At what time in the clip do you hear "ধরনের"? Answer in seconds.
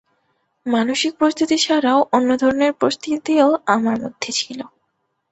2.37-2.71